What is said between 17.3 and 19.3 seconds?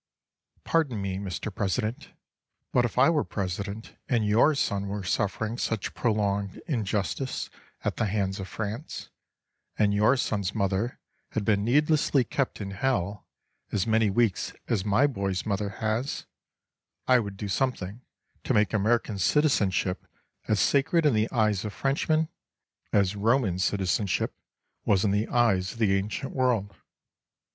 do something to make American